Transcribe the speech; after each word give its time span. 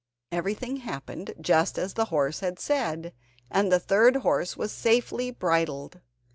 Everything 0.31 0.77
happened 0.77 1.35
just 1.39 1.77
as 1.77 1.93
the 1.93 2.05
horse 2.05 2.39
had 2.39 2.57
said, 2.57 3.13
and 3.51 3.71
the 3.71 3.79
third 3.79 4.15
horse 4.15 4.57
was 4.57 4.71
safely 4.71 5.29
bridled. 5.29 6.01